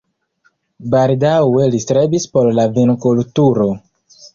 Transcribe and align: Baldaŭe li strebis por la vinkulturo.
Baldaŭe 0.95 1.69
li 1.75 1.85
strebis 1.85 2.29
por 2.33 2.53
la 2.61 2.69
vinkulturo. 2.81 3.75